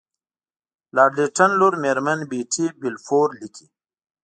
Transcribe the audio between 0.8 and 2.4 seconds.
لارډ لیټن لور میرمن